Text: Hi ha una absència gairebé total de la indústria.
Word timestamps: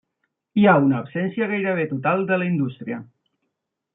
Hi 0.59 0.63
ha 0.69 0.71
una 0.85 0.95
absència 0.99 1.49
gairebé 1.51 1.85
total 1.93 2.25
de 2.33 2.39
la 2.43 2.47
indústria. 2.53 3.01